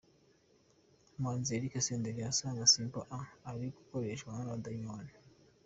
[1.17, 3.19] Umuhanzi Eric Senderi asanga Simple A
[3.49, 5.11] ari gukoreshwa n'abadayimoni.